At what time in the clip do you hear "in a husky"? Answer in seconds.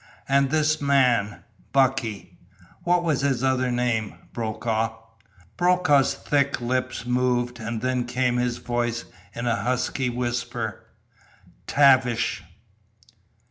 9.35-10.09